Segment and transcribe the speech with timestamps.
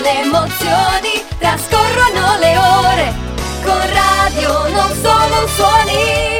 [0.00, 3.14] Le emozioni, trascorrono le ore,
[3.64, 6.38] con radio non solo suoni.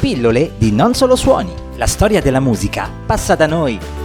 [0.00, 1.52] Pillole di Non Solo Suoni.
[1.76, 4.03] La storia della musica passa da noi.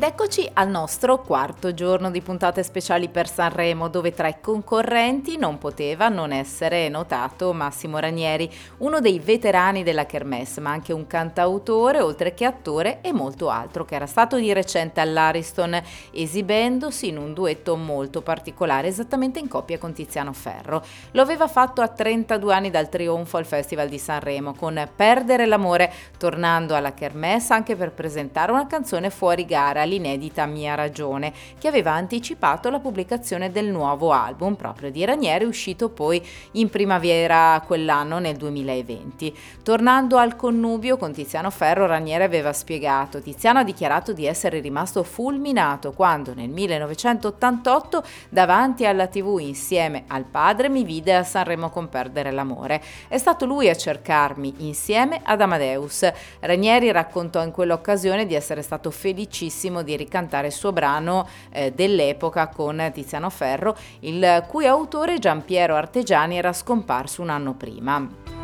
[0.00, 5.36] Ed eccoci al nostro quarto giorno di puntate speciali per Sanremo, dove tra i concorrenti
[5.36, 11.06] non poteva non essere notato Massimo Ranieri, uno dei veterani della Kermesse, ma anche un
[11.06, 15.78] cantautore, oltre che attore e molto altro, che era stato di recente all'Ariston,
[16.12, 20.82] esibendosi in un duetto molto particolare, esattamente in coppia con Tiziano Ferro.
[21.10, 25.92] Lo aveva fatto a 32 anni dal trionfo al Festival di Sanremo, con Perdere l'amore,
[26.16, 31.92] tornando alla Kermesse anche per presentare una canzone fuori gara l'inedita Mia Ragione, che aveva
[31.92, 38.36] anticipato la pubblicazione del nuovo album proprio di Ranieri, uscito poi in primavera quell'anno nel
[38.36, 39.36] 2020.
[39.62, 45.02] Tornando al connubio con Tiziano Ferro, Ranieri aveva spiegato: Tiziano ha dichiarato di essere rimasto
[45.02, 51.88] fulminato quando nel 1988 davanti alla TV insieme al padre mi vide a Sanremo con
[51.88, 52.80] Perdere l'amore.
[53.08, 56.08] È stato lui a cercarmi insieme ad Amadeus.
[56.40, 62.48] Ranieri raccontò in quell'occasione di essere stato felicissimo di ricantare il suo brano eh, dell'epoca
[62.48, 68.39] con Tiziano Ferro, il cui autore Giampiero Artegiani era scomparso un anno prima.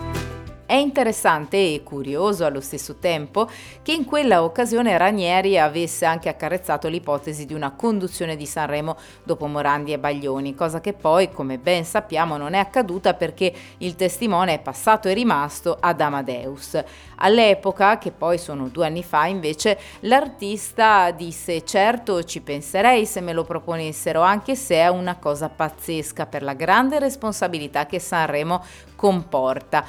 [0.67, 3.49] È interessante e curioso allo stesso tempo
[3.83, 9.47] che in quella occasione Ranieri avesse anche accarezzato l'ipotesi di una conduzione di Sanremo dopo
[9.47, 14.55] Morandi e Baglioni, cosa che poi, come ben sappiamo, non è accaduta perché il testimone
[14.55, 16.83] è passato e rimasto ad Amadeus.
[17.19, 23.33] All'epoca, che poi sono due anni fa, invece, l'artista disse certo ci penserei se me
[23.33, 28.65] lo proponessero, anche se è una cosa pazzesca per la grande responsabilità che Sanremo
[28.97, 29.85] comporta.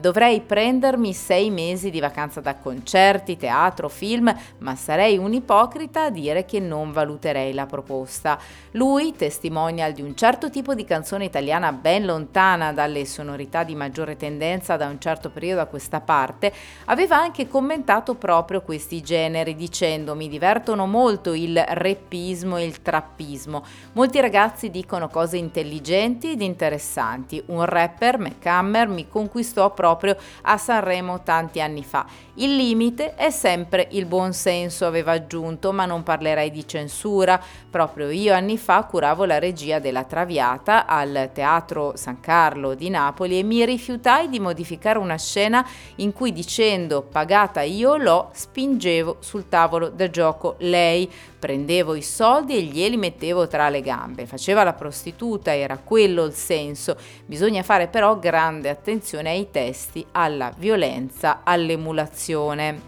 [0.00, 6.10] Dovrei prendermi sei mesi di vacanza da concerti, teatro, film, ma sarei un ipocrita a
[6.10, 8.38] dire che non valuterei la proposta.
[8.72, 14.16] Lui, testimonial di un certo tipo di canzone italiana ben lontana dalle sonorità di maggiore
[14.16, 16.52] tendenza da un certo periodo a questa parte,
[16.86, 23.64] aveva anche commentato proprio questi generi dicendo mi divertono molto il reppismo e il trappismo.
[23.94, 27.42] Molti ragazzi dicono cose intelligenti ed interessanti.
[27.46, 32.06] Un rapper McHammer mi conquistò proprio a Sanremo tanti anni fa.
[32.34, 37.40] Il limite è sempre il buon senso, aveva aggiunto, ma non parlerei di censura.
[37.68, 43.38] Proprio io anni fa curavo la regia della Traviata al Teatro San Carlo di Napoli
[43.38, 45.66] e mi rifiutai di modificare una scena
[45.96, 52.56] in cui dicendo pagata io l'ho, spingevo sul tavolo da gioco lei, prendevo i soldi
[52.56, 54.26] e glieli mettevo tra le gambe.
[54.26, 56.96] Faceva la prostituta, era quello il senso.
[57.24, 62.80] Bisogna fare però grande attenzione ai testi, alla violenza, all'emulazione.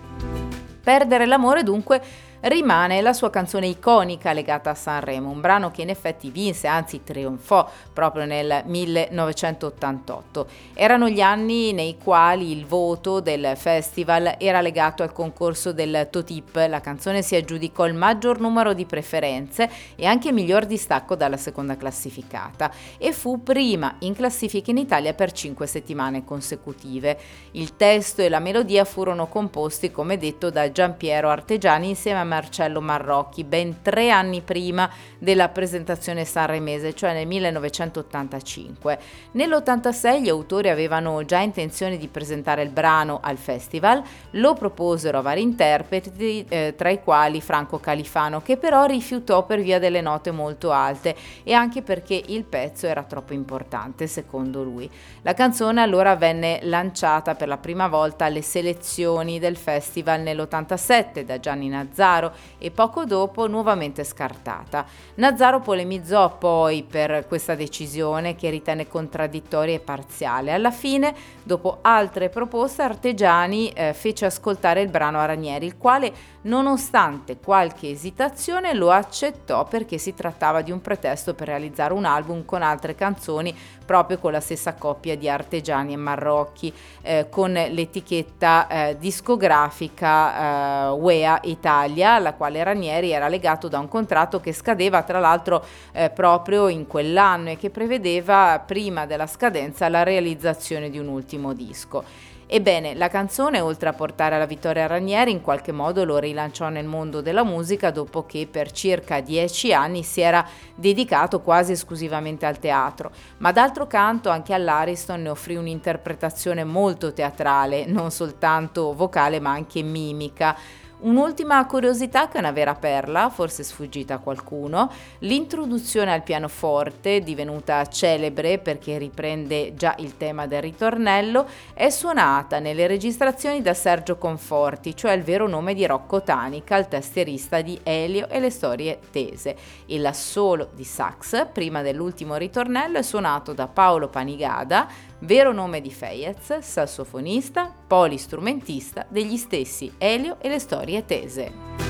[0.83, 2.03] Perdere l'amore dunque
[2.43, 7.03] rimane la sua canzone iconica legata a Sanremo, un brano che in effetti vinse, anzi
[7.03, 10.47] trionfò proprio nel 1988.
[10.75, 16.65] Erano gli anni nei quali il voto del festival era legato al concorso del Totip,
[16.69, 21.77] la canzone si aggiudicò il maggior numero di preferenze e anche miglior distacco dalla seconda
[21.77, 27.19] classificata e fu prima in classifica in Italia per cinque settimane consecutive.
[27.53, 32.81] Il testo e la melodia furono composti, come detto, da Giampiero Artegiani insieme a Marcello
[32.81, 34.89] Marrocchi, ben tre anni prima
[35.19, 38.99] della presentazione sanremese, cioè nel 1985.
[39.33, 44.01] Nell'86 gli autori avevano già intenzione di presentare il brano al festival,
[44.33, 49.61] lo proposero a vari interpreti, eh, tra i quali Franco Califano, che però rifiutò per
[49.61, 54.89] via delle note molto alte e anche perché il pezzo era troppo importante, secondo lui.
[55.23, 61.41] La canzone allora venne lanciata per la prima volta alle selezioni del festival nell'87 da
[61.41, 62.20] Gianni Nazzaro
[62.59, 64.85] e poco dopo nuovamente scartata.
[65.15, 70.53] Nazzaro polemizzò poi per questa decisione che ritenne contraddittoria e parziale.
[70.53, 76.13] Alla fine, dopo altre proposte, Artegiani eh, fece ascoltare il brano a Ranieri, il quale,
[76.43, 82.45] nonostante qualche esitazione, lo accettò perché si trattava di un pretesto per realizzare un album
[82.45, 83.55] con altre canzoni
[83.91, 90.89] proprio con la stessa coppia di Artegiani e Marrocchi, eh, con l'etichetta eh, discografica eh,
[90.91, 96.11] UEA Italia, alla quale Ranieri era legato da un contratto che scadeva tra l'altro eh,
[96.11, 102.29] proprio in quell'anno e che prevedeva prima della scadenza la realizzazione di un ultimo disco.
[102.53, 106.85] Ebbene, la canzone, oltre a portare alla vittoria Ranieri, in qualche modo lo rilanciò nel
[106.85, 112.59] mondo della musica dopo che per circa dieci anni si era dedicato quasi esclusivamente al
[112.59, 113.13] teatro.
[113.37, 119.83] Ma d'altro canto anche all'Ariston ne offrì un'interpretazione molto teatrale, non soltanto vocale ma anche
[119.83, 120.57] mimica.
[121.03, 127.87] Un'ultima curiosità che è una vera perla, forse sfuggita a qualcuno, l'introduzione al pianoforte, divenuta
[127.87, 134.95] celebre perché riprende già il tema del ritornello, è suonata nelle registrazioni da Sergio Conforti,
[134.95, 139.57] cioè il vero nome di Rocco Tanica, il tastierista di Elio e le storie tese.
[139.87, 144.87] Il solo di sax, prima dell'ultimo ritornello, è suonato da Paolo Panigada,
[145.21, 151.90] vero nome di Feyez, sassofonista, polistrumentista degli stessi Elio e le storie tese.